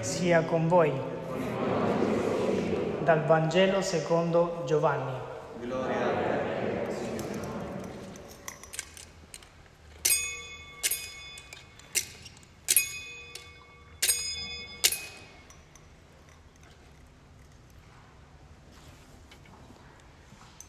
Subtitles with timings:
[0.00, 0.92] Sia con voi.
[3.02, 5.12] Dal Vangelo secondo Giovanni.
[5.60, 7.38] Gloria a te, Signore.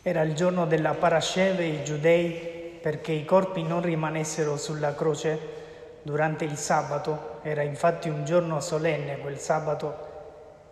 [0.01, 5.60] Era il giorno della Parasceve i giudei, perché i corpi non rimanessero sulla croce
[6.01, 10.09] durante il sabato, era infatti un giorno solenne quel sabato,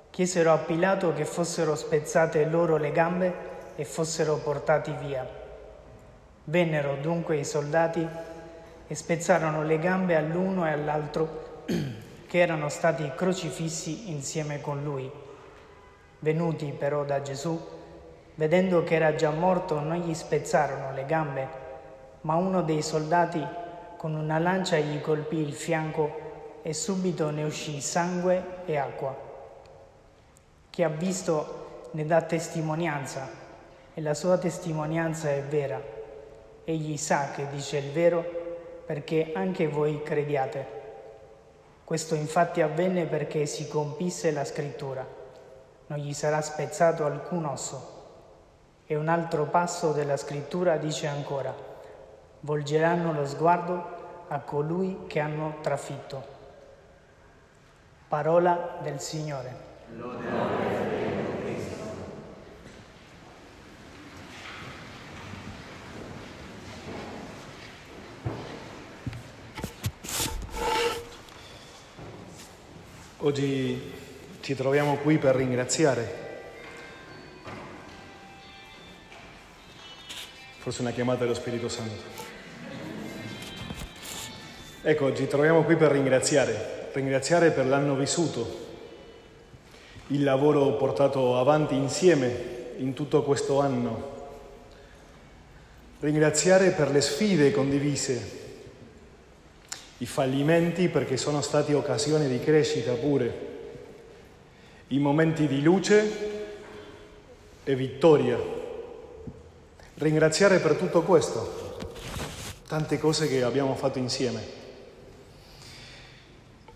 [0.10, 3.34] chiesero a Pilato che fossero spezzate loro le gambe
[3.76, 5.28] e fossero portati via.
[6.46, 8.08] Vennero dunque i soldati
[8.88, 11.64] e spezzarono le gambe all'uno e all'altro
[12.28, 15.10] che erano stati crocifissi insieme con lui.
[16.20, 17.78] Venuti però da Gesù,
[18.40, 21.48] Vedendo che era già morto, non gli spezzarono le gambe,
[22.22, 23.46] ma uno dei soldati
[24.00, 29.14] con una lancia gli colpì il fianco e subito ne uscì sangue e acqua.
[30.70, 33.30] Chi ha visto ne dà testimonianza
[33.94, 35.82] e la sua testimonianza è vera.
[36.64, 38.24] Egli sa che dice il vero
[38.86, 40.66] perché anche voi crediate.
[41.84, 45.06] Questo infatti avvenne perché si compisse la scrittura.
[45.88, 47.98] Non gli sarà spezzato alcun osso.
[48.86, 51.69] E un altro passo della scrittura dice ancora,
[52.42, 56.38] volgeranno lo sguardo a colui che hanno trafitto.
[58.08, 59.68] Parola del Signore.
[73.22, 73.94] Oggi
[74.40, 76.28] ci troviamo qui per ringraziare.
[80.60, 82.39] Forse una chiamata dello Spirito Santo.
[84.82, 88.68] Ecco, ci troviamo qui per ringraziare, ringraziare per l'anno vissuto,
[90.08, 94.18] il lavoro portato avanti insieme in tutto questo anno,
[96.00, 98.38] ringraziare per le sfide condivise,
[99.98, 103.48] i fallimenti perché sono stati occasione di crescita pure,
[104.88, 106.12] i momenti di luce
[107.66, 108.40] e vittoria.
[109.96, 111.78] Ringraziare per tutto questo,
[112.66, 114.59] tante cose che abbiamo fatto insieme.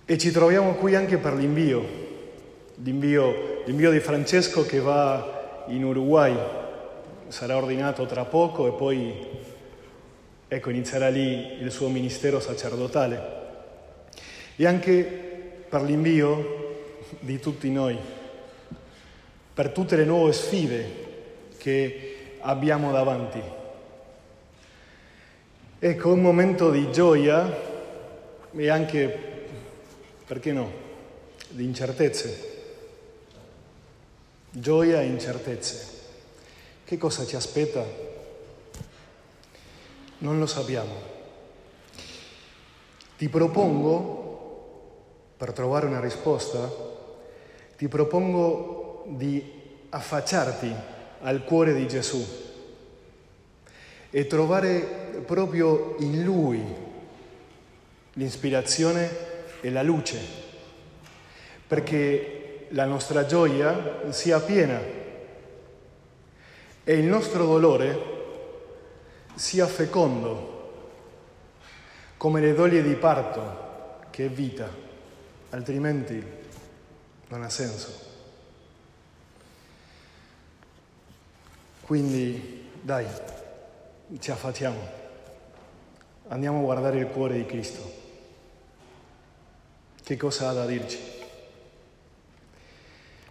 [0.06, 1.82] E ci troviamo qui anche per l'invio,
[2.84, 6.36] l'invio, l'invio di Francesco che va in Uruguay,
[7.30, 9.14] sarà ordinato tra poco e poi
[10.46, 13.42] ecco, inizierà lì il suo ministero sacerdotale.
[14.58, 15.04] E anche
[15.70, 16.82] per l'invio
[17.22, 17.98] di tutti noi,
[19.54, 20.86] per tutte le nuove sfide
[21.58, 23.42] che abbiamo davanti.
[25.80, 27.72] Ecco, un momento di gioia
[28.54, 29.32] e anche
[30.26, 30.72] perché no,
[31.50, 32.52] di incertezze.
[34.50, 36.02] Gioia e incertezze.
[36.86, 37.84] Che cosa ci aspetta?
[40.20, 41.12] Non lo sappiamo.
[43.18, 46.72] Ti propongo, per trovare una risposta,
[47.78, 50.74] ti propongo di affacciarti
[51.22, 52.26] al cuore di Gesù
[54.10, 56.64] e trovare proprio in Lui
[58.14, 59.33] l'ispirazione
[59.64, 60.20] e la luce,
[61.66, 64.78] perché la nostra gioia sia piena
[66.84, 67.98] e il nostro dolore
[69.36, 70.82] sia fecondo,
[72.18, 74.70] come le doglie di parto, che è vita,
[75.52, 76.22] altrimenti
[77.30, 78.12] non ha senso.
[81.86, 83.08] Quindi dai,
[84.20, 84.80] ci affacciamo,
[86.28, 88.03] andiamo a guardare il cuore di Cristo.
[90.04, 91.00] Che cosa ha da dirci?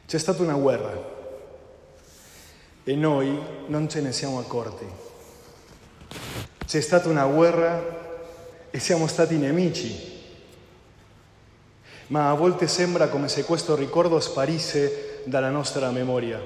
[0.07, 0.91] C'è stata una guerra
[2.83, 4.87] e noi non ce ne siamo accorti.
[6.65, 8.01] C'è stata una guerra
[8.71, 10.21] e siamo stati nemici.
[12.07, 16.41] Ma a volte sembra come se questo ricordo sparisse dalla nostra memoria.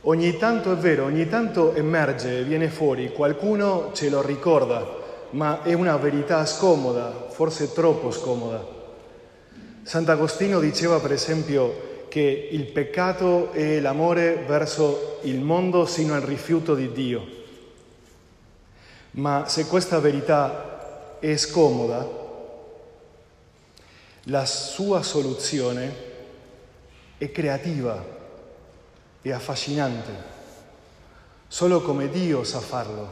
[0.00, 4.84] Ogni tanto è vero, ogni tanto emerge, viene fuori, qualcuno ce lo ricorda,
[5.30, 8.82] ma è una verità scomoda, forse troppo scomoda.
[9.84, 16.74] Sant'Agostino diceva per esempio che il peccato è l'amore verso il mondo sino al rifiuto
[16.74, 17.26] di Dio.
[19.12, 22.08] Ma se questa verità è scomoda,
[24.24, 25.94] la sua soluzione
[27.18, 28.02] è creativa
[29.20, 30.12] e affascinante,
[31.46, 33.08] solo come Dio sa farlo,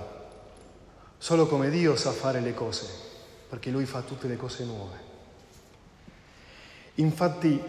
[1.18, 2.86] solo come Dio sa fare le cose,
[3.46, 5.11] perché Lui fa tutte le cose nuove.
[6.96, 7.60] Infatti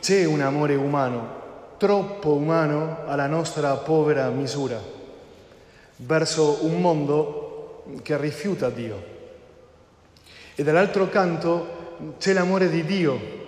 [0.00, 1.38] c'è un amore umano,
[1.76, 4.80] troppo umano alla nostra povera misura,
[5.96, 9.18] verso un mondo che rifiuta Dio.
[10.54, 13.38] E dall'altro canto c'è l'amore di Dio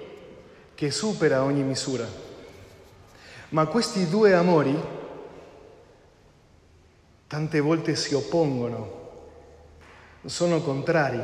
[0.74, 2.06] che supera ogni misura.
[3.50, 4.76] Ma questi due amori
[7.26, 9.00] tante volte si oppongono,
[10.24, 11.22] sono contrari.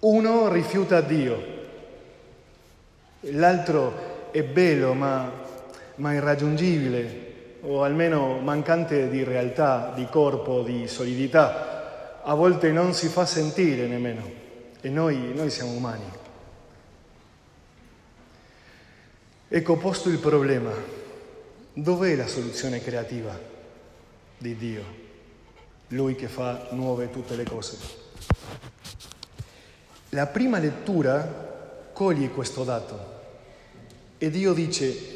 [0.00, 1.63] Uno rifiuta Dio,
[3.32, 5.30] l'altro è bello ma,
[5.96, 7.22] ma irraggiungibile
[7.60, 12.20] o almeno mancante di realtà, di corpo, di solidità.
[12.22, 14.28] A volte non si fa sentire nemmeno
[14.80, 16.04] e noi, noi siamo umani.
[19.48, 20.72] Ecco posto il problema.
[21.72, 23.38] Dov'è la soluzione creativa
[24.36, 25.02] di Dio?
[25.88, 27.78] Lui che fa nuove tutte le cose.
[30.10, 33.13] La prima lettura coglie questo dato
[34.18, 35.12] e Dio dice,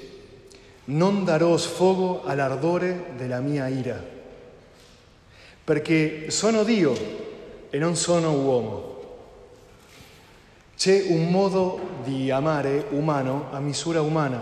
[0.87, 4.03] non darò sfogo all'ardore della mia ira,
[5.65, 6.95] perché sono Dio
[7.71, 8.97] e non sono uomo.
[10.77, 14.41] C'è un modo di amare umano a misura umana,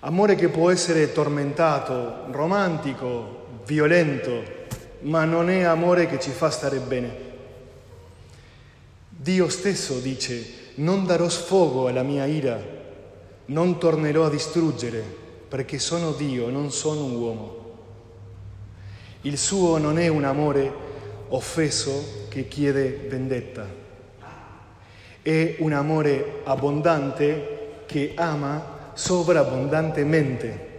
[0.00, 4.60] amore che può essere tormentato, romantico, violento,
[5.00, 7.30] ma non è amore che ci fa stare bene.
[9.08, 12.71] Dio stesso dice, non darò sfogo alla mia ira,
[13.46, 15.02] non tornerò a distruggere,
[15.48, 17.56] perché sono Dio, non sono un uomo.
[19.22, 20.72] Il suo non è un amore
[21.28, 23.66] offeso che chiede vendetta,
[25.20, 30.70] è un amore abbondante che ama sovrabbondantemente.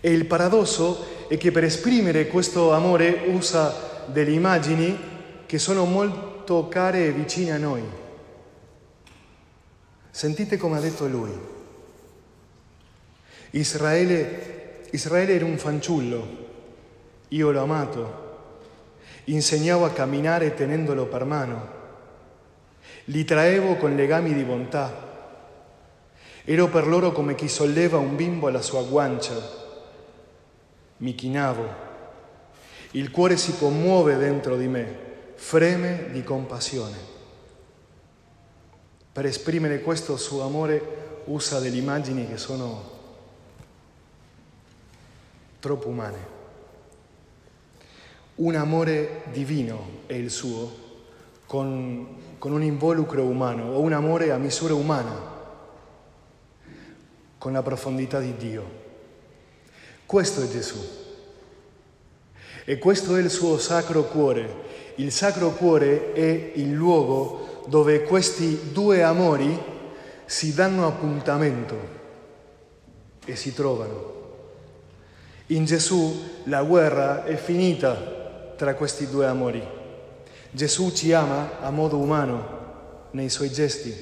[0.00, 4.96] E il paradosso è che per esprimere questo amore usa delle immagini
[5.46, 7.82] che sono molto care e vicine a noi.
[10.10, 11.56] Sentite come ha detto lui.
[13.50, 16.26] Israele, Israele era un fanciullo,
[17.28, 18.26] io l'ho amato,
[19.24, 21.76] insegnavo a camminare tenendolo per mano,
[23.04, 25.06] li traevo con legami di bontà,
[26.44, 29.34] ero per loro come chi solleva un bimbo alla sua guancia,
[30.98, 31.86] mi chinavo,
[32.92, 36.96] il cuore si commuove dentro di me, freme di compassione.
[39.12, 42.96] Per esprimere questo suo amore usa delle immagini che sono
[45.60, 46.36] troppo umane.
[48.36, 50.86] Un amore divino è il suo,
[51.46, 55.36] con, con un involucro umano, o un amore a misura umana,
[57.36, 58.86] con la profondità di Dio.
[60.06, 60.78] Questo è Gesù.
[62.64, 64.66] E questo è il suo sacro cuore.
[64.96, 69.58] Il sacro cuore è il luogo dove questi due amori
[70.24, 71.76] si danno appuntamento
[73.24, 74.17] e si trovano.
[75.50, 79.66] In Gesù la guerra è finita tra questi due amori.
[80.50, 82.56] Gesù ci ama a modo umano
[83.12, 83.94] nei suoi gesti,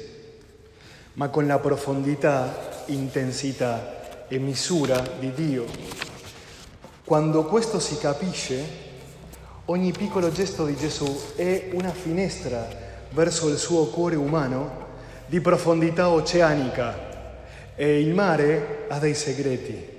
[1.12, 5.66] ma con la profondità, intensità e misura di Dio.
[7.04, 8.64] Quando questo si capisce,
[9.66, 12.66] ogni piccolo gesto di Gesù è una finestra
[13.10, 14.84] verso il suo cuore umano
[15.26, 19.94] di profondità oceanica e il mare ha dei segreti.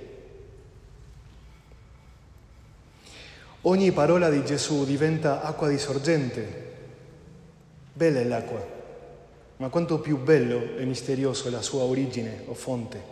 [3.62, 6.66] Ogni parola di Gesù diventa acqua di sorgente.
[7.92, 8.64] Bella è l'acqua,
[9.56, 13.02] ma quanto più bello e misterioso è la sua origine o fonte,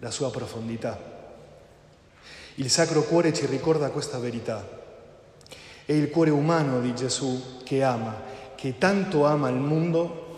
[0.00, 1.00] la sua profondità.
[2.56, 4.78] Il Sacro Cuore ci ricorda questa verità.
[5.86, 8.20] È il cuore umano di Gesù che ama,
[8.54, 10.36] che tanto ama il mondo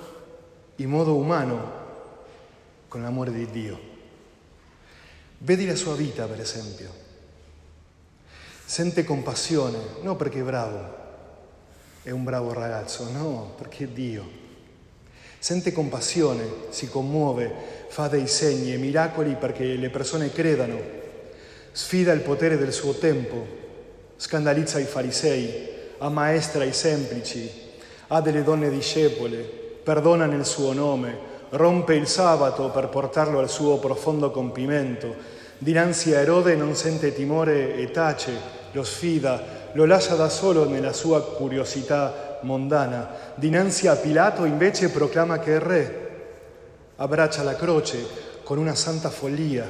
[0.77, 1.81] in modo umano,
[2.87, 3.81] con l'amore di Dio.
[5.39, 7.02] Vedi la sua vita, per esempio.
[8.73, 10.81] Sente compassione, non perché è bravo,
[12.03, 14.25] è un bravo ragazzo, no, perché è Dio.
[15.39, 17.53] Sente compassione, si commuove,
[17.89, 20.81] fa dei segni e miracoli perché le persone credano,
[21.71, 23.47] sfida il potere del suo tempo,
[24.17, 27.51] scandalizza i farisei, ammaestra i semplici,
[28.07, 29.41] ha delle donne discepole,
[29.83, 31.15] perdona nel suo nome,
[31.51, 35.15] rompe il sabato per portarlo al suo profondo compimento,
[35.59, 40.93] dinanzi a Erode non sente timore e tace, lo sfida, lo lascia da solo nella
[40.93, 43.09] sua curiosità mondana.
[43.35, 46.11] Dinanzi a Pilato invece proclama che è re,
[46.97, 49.67] abbraccia la croce con una santa follia,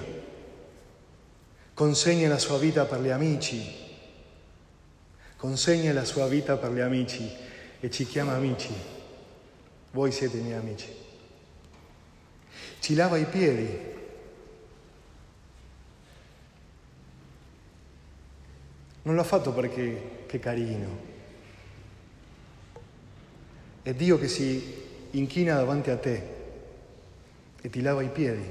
[1.74, 3.80] consegna la sua vita per gli amici,
[5.36, 7.30] consegna la sua vita per gli amici
[7.80, 8.72] e ci chiama amici.
[9.90, 11.00] Voi siete i miei amici.
[12.78, 13.90] ci lava i piedi.
[19.02, 21.10] Non l'ha fatto perché che carino.
[23.82, 24.80] È Dio che si
[25.10, 26.22] inchina davanti a te
[27.60, 28.48] e ti lava i piedi.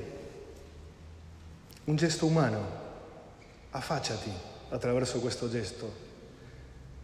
[1.86, 2.79] Un gesto umano.
[3.72, 4.31] Affacciati
[4.70, 6.10] attraverso questo gesto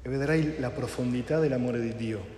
[0.01, 2.35] e vedrai la profondità dell'amore di Dio.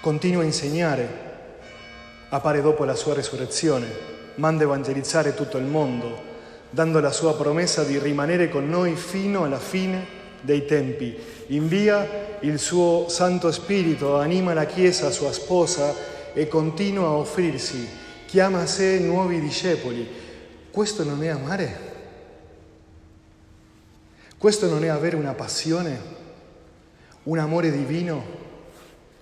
[0.00, 1.08] Continua a insegnare,
[2.30, 3.86] appare dopo la sua resurrezione,
[4.36, 6.29] manda evangelizzare tutto il mondo,
[6.70, 11.16] dando la sua promessa di rimanere con noi fino alla fine dei tempi.
[11.48, 15.94] Invia il suo Santo Spirito, anima la Chiesa, sua sposa,
[16.32, 17.88] e continua a offrirsi,
[18.26, 20.08] chiama a sé nuovi discepoli.
[20.70, 21.88] Questo non è amare?
[24.38, 26.00] Questo non è avere una passione,
[27.24, 28.24] un amore divino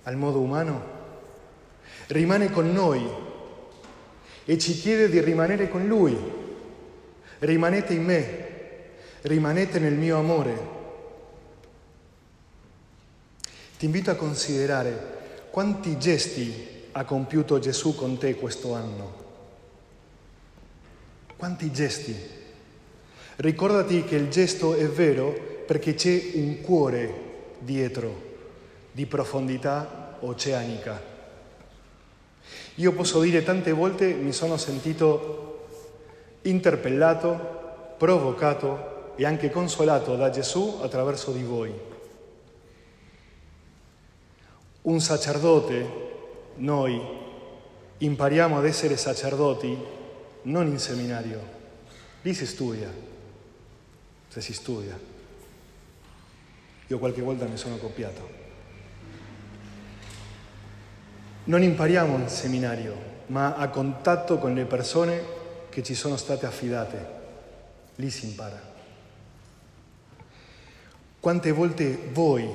[0.03, 0.97] al modo umano?
[2.07, 3.05] Rimane con noi
[4.45, 6.38] e ci chiede di rimanere con Lui.
[7.39, 8.45] Rimanete in me,
[9.21, 10.77] rimanete nel mio amore.
[13.77, 15.17] Ti invito a considerare
[15.49, 19.27] quanti gesti ha compiuto Gesù con te questo anno.
[21.37, 22.13] Quanti gesti?
[23.37, 27.27] Ricordati che il gesto è vero perché c'è un cuore
[27.59, 28.27] dietro
[28.91, 31.01] di profondità oceanica.
[32.75, 35.48] Io posso dire tante volte mi sono sentito
[36.49, 41.73] interpellato, provocato e anche consolato da Gesù attraverso di voi.
[44.81, 46.07] Un sacerdote,
[46.55, 47.01] noi
[47.97, 49.77] impariamo ad essere sacerdoti
[50.43, 51.41] non in seminario,
[52.21, 52.89] lì si studia,
[54.27, 54.97] se si studia.
[56.87, 58.37] Io qualche volta mi sono copiato.
[61.43, 62.95] Non impariamo in seminario,
[63.27, 65.37] ma a contatto con le persone
[65.79, 67.07] che ci sono state affidate.
[67.95, 68.61] Lì si impara.
[71.21, 72.49] Quante volte voi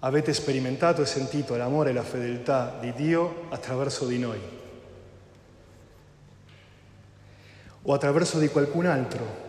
[0.00, 4.38] avete sperimentato e sentito l'amore e la fedeltà di Dio attraverso di noi
[7.82, 9.46] o attraverso di qualcun altro,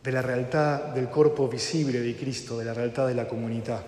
[0.00, 3.84] della realtà del corpo visibile di Cristo, della realtà della comunità.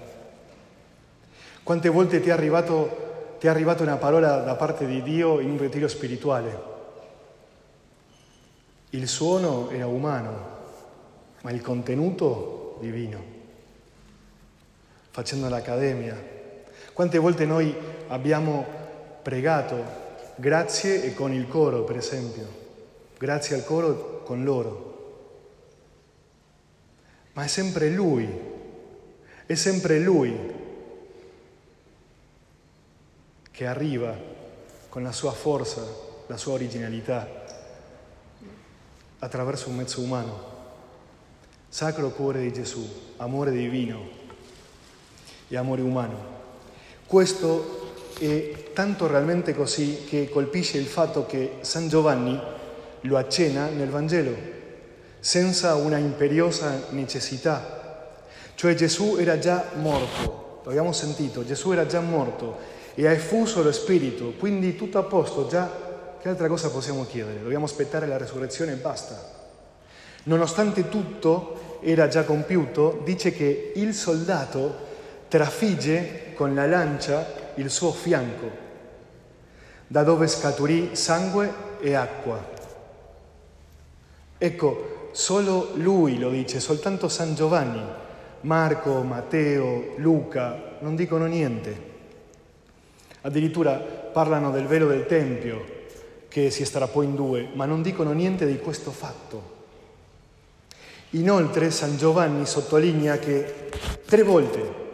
[1.63, 3.08] Quante volte ti è, arrivato,
[3.39, 6.77] ti è arrivata una parola da parte di Dio in un ritiro spirituale?
[8.91, 10.57] Il suono era umano,
[11.43, 13.37] ma il contenuto divino
[15.11, 16.17] facendo l'accademia.
[16.93, 17.75] Quante volte noi
[18.07, 18.65] abbiamo
[19.23, 19.85] pregato
[20.37, 22.47] grazie e con il coro, per esempio,
[23.19, 24.87] grazie al coro con loro.
[27.33, 28.29] Ma è sempre Lui,
[29.45, 30.58] è sempre Lui
[33.59, 34.17] che arriva
[34.89, 35.83] con la sua forza,
[36.29, 37.29] la sua originalità,
[39.19, 40.43] attraverso un mezzo umano.
[41.69, 44.11] Sacro cuore di Gesù, amore divino,
[45.49, 46.17] e amore umano.
[47.05, 52.41] Questo è tanto realmente così che colpisce il fatto che San Giovanni
[53.01, 54.37] lo accenna nel Vangelo,
[55.19, 58.13] senza una imperiosa necessità.
[58.55, 63.63] Cioè Gesù era già morto, lo abbiamo sentito, Gesù era già morto e ha effuso
[63.63, 65.71] lo Spirito, quindi tutto a posto, già
[66.21, 67.41] che altra cosa possiamo chiedere?
[67.41, 69.37] Dobbiamo aspettare la resurrezione e basta.
[70.25, 74.75] Nonostante tutto era già compiuto, dice che il soldato
[75.29, 77.25] trafigge con la lancia
[77.55, 78.51] il suo fianco,
[79.87, 82.45] da dove scaturì sangue e acqua.
[84.39, 87.85] Ecco, solo lui lo dice, soltanto San Giovanni,
[88.41, 91.88] Marco, Matteo, Luca non dicono niente.
[93.29, 95.63] Addirittura parlano del velo del Tempio
[96.29, 99.57] che si strappò in due, ma non dicono niente di questo fatto.
[101.11, 103.69] Inoltre San Giovanni sottolinea che
[104.07, 104.87] tre volte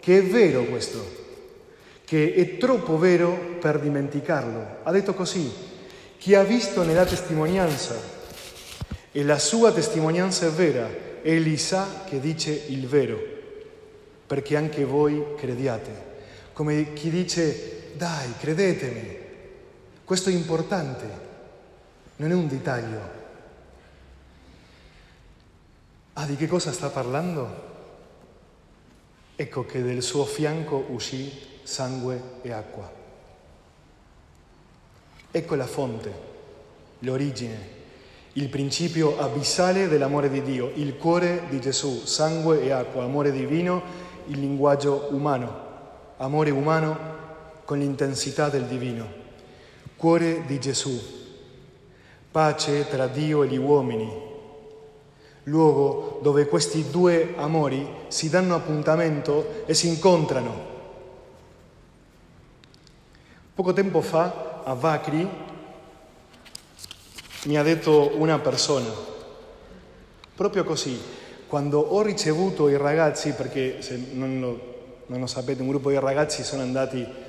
[0.00, 1.02] che è vero questo,
[2.04, 4.80] che è troppo vero per dimenticarlo.
[4.82, 5.50] Ha detto così,
[6.18, 7.94] chi ha visto nella testimonianza
[9.10, 10.90] e la sua testimonianza è vera,
[11.22, 13.18] egli sa che dice il vero,
[14.26, 16.04] perché anche voi crediate.
[16.52, 19.18] Come chi dice, dai, credetemi,
[20.04, 21.06] questo è importante,
[22.16, 23.16] non è un dettaglio.
[26.12, 27.66] Ah, di che cosa sta parlando?
[29.34, 31.30] Ecco che del suo fianco uscì
[31.64, 32.90] sangue e acqua.
[35.30, 36.12] Ecco la fonte,
[37.00, 37.76] l'origine,
[38.34, 43.82] il principio abissale dell'amore di Dio, il cuore di Gesù, sangue e acqua, amore divino,
[44.26, 45.66] il linguaggio umano,
[46.18, 47.16] amore umano,
[47.68, 49.06] con l'intensità del divino.
[49.94, 50.98] Cuore di Gesù,
[52.30, 54.10] pace tra Dio e gli uomini,
[55.42, 60.64] luogo dove questi due amori si danno appuntamento e si incontrano.
[63.54, 65.28] Poco tempo fa a Vacri
[67.44, 68.88] mi ha detto una persona,
[70.34, 70.98] proprio così,
[71.46, 75.98] quando ho ricevuto i ragazzi, perché se non lo, non lo sapete, un gruppo di
[75.98, 77.26] ragazzi sono andati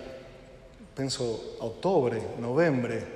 [0.99, 3.11] penso a ottobre, novembre,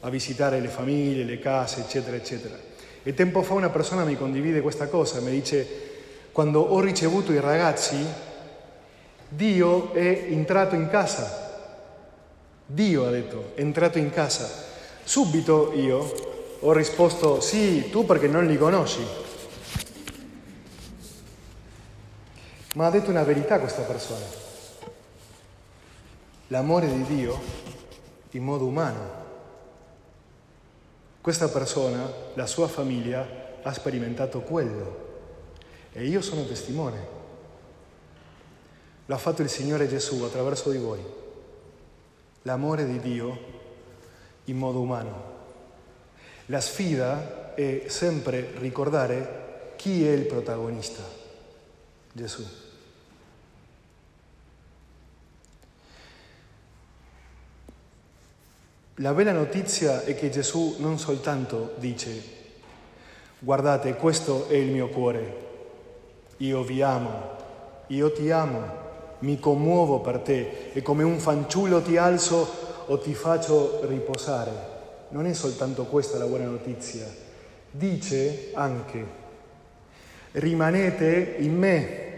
[0.00, 2.54] a visitare le famiglie, le case, eccetera, eccetera.
[3.02, 5.66] E tempo fa una persona mi condivide questa cosa, mi dice,
[6.30, 7.96] quando ho ricevuto i ragazzi,
[9.30, 11.70] Dio è entrato in casa.
[12.66, 14.50] Dio ha detto, è entrato in casa.
[15.02, 19.06] Subito io ho risposto, sì, tu perché non li conosci.
[22.74, 24.50] Ma ha detto una verità questa persona
[26.52, 27.40] l'amore di Dio
[28.32, 29.20] in modo umano.
[31.22, 33.26] Questa persona, la sua famiglia,
[33.62, 35.10] ha sperimentato quello
[35.92, 37.20] e io sono testimone.
[39.06, 41.02] L'ha fatto il Signore Gesù attraverso di voi.
[42.42, 43.38] L'amore di Dio
[44.44, 45.30] in modo umano.
[46.46, 51.02] La sfida è sempre ricordare chi è il protagonista,
[52.12, 52.61] Gesù.
[58.96, 62.22] La bella notizia è che Gesù non soltanto dice,
[63.38, 65.36] guardate, questo è il mio cuore,
[66.36, 67.30] io vi amo,
[67.86, 68.60] io ti amo,
[69.20, 72.46] mi commuovo per te e come un fanciullo ti alzo
[72.84, 74.50] o ti faccio riposare.
[75.08, 77.06] Non è soltanto questa la buona notizia,
[77.70, 79.06] dice anche,
[80.32, 82.10] rimanete in me,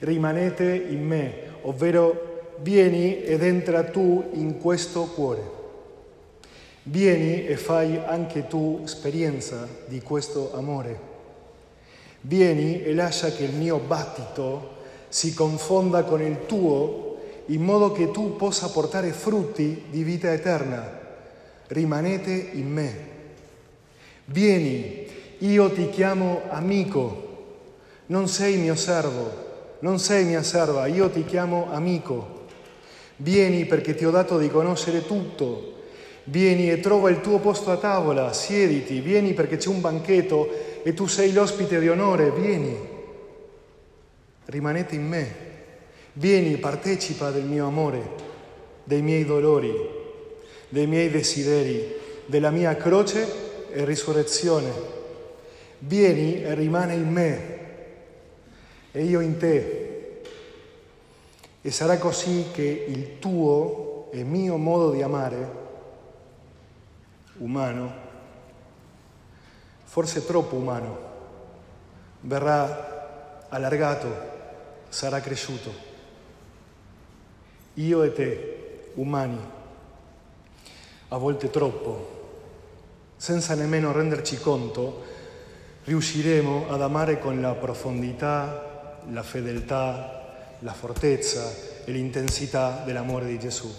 [0.00, 2.25] rimanete in me, ovvero
[2.58, 5.54] vieni ed entra tu in questo cuore.
[6.84, 11.14] Vieni e fai anche tu esperienza di questo amore.
[12.20, 14.74] Vieni e lascia che il mio battito
[15.08, 21.04] si confonda con il tuo in modo che tu possa portare frutti di vita eterna.
[21.68, 22.94] Rimanete in me.
[24.26, 25.06] Vieni,
[25.38, 27.24] io ti chiamo amico.
[28.06, 29.44] Non sei mio servo,
[29.80, 32.35] non sei mia serva, io ti chiamo amico.
[33.16, 35.74] Vieni perché ti ho dato di conoscere tutto.
[36.24, 40.92] Vieni e trova il tuo posto a tavola, siediti, vieni perché c'è un banchetto e
[40.92, 42.76] tu sei l'ospite di onore, vieni.
[44.46, 45.34] Rimanete in me.
[46.14, 48.10] Vieni, partecipa del mio amore,
[48.84, 49.72] dei miei dolori,
[50.68, 51.94] dei miei desideri,
[52.26, 53.26] della mia croce
[53.70, 54.72] e risurrezione.
[55.78, 57.56] Vieni e rimane in me
[58.92, 59.85] e io in te
[61.66, 65.50] e sarà così che il tuo e mio modo di amare,
[67.38, 67.92] umano,
[69.82, 70.98] forse troppo umano,
[72.20, 74.14] verrà allargato,
[74.90, 75.72] sarà cresciuto.
[77.74, 79.40] Io e te, umani,
[81.08, 82.28] a volte troppo,
[83.16, 85.02] senza nemmeno renderci conto,
[85.82, 90.16] riusciremo ad amare con la profondità, la fedeltà,
[90.60, 91.52] la fortezza
[91.84, 93.72] e l'intensità dell'amore di Gesù.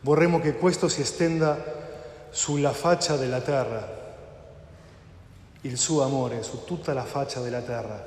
[0.00, 1.82] Vorremmo che questo si estenda
[2.30, 4.02] sulla faccia della terra,
[5.62, 8.04] il suo amore su tutta la faccia della terra,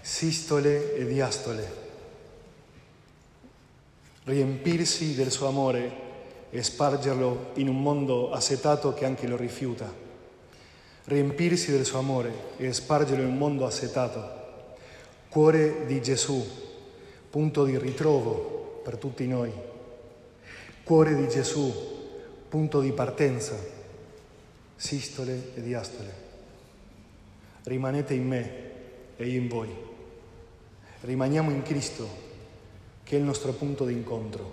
[0.00, 1.84] sistole e diastole.
[4.24, 6.04] Riempirsi del suo amore
[6.50, 9.92] e spargerlo in un mondo assetato che anche lo rifiuta.
[11.04, 14.44] Riempirsi del suo amore e spargerlo in un mondo assetato.
[15.28, 16.65] Cuore di Gesù,
[17.36, 19.52] punto di ritrovo per tutti noi.
[20.82, 21.70] Cuore di Gesù,
[22.48, 23.54] punto di partenza,
[24.74, 26.14] sistole e diastole.
[27.64, 28.52] Rimanete in me
[29.18, 29.68] e io in voi.
[31.02, 32.08] Rimaniamo in Cristo,
[33.02, 34.52] che è il nostro punto di incontro.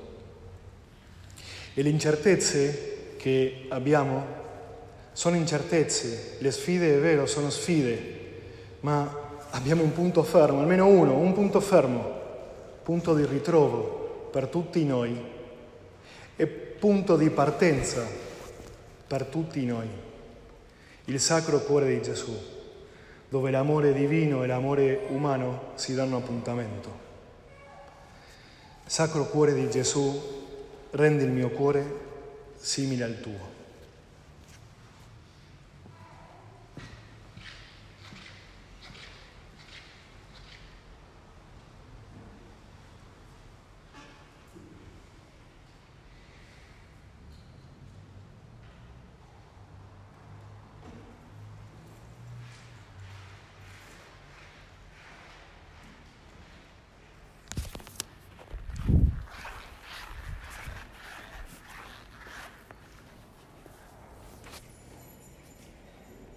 [1.74, 4.26] E le incertezze che abbiamo
[5.14, 8.00] sono incertezze, le sfide è vero, sono sfide,
[8.82, 12.23] ma abbiamo un punto fermo, almeno uno, un punto fermo
[12.84, 15.16] punto di ritrovo per tutti noi
[16.36, 18.06] e punto di partenza
[19.08, 19.88] per tutti noi.
[21.06, 22.38] Il Sacro Cuore di Gesù,
[23.30, 27.02] dove l'amore divino e l'amore umano si danno appuntamento.
[28.86, 30.42] Sacro Cuore di Gesù,
[30.92, 31.86] rendi il mio cuore
[32.58, 33.53] simile al tuo.